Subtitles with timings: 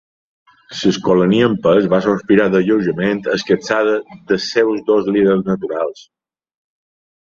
[0.77, 6.07] L'Escolania en pes va sospirar d'alleujament, escapçada dels seus dos líders naturals.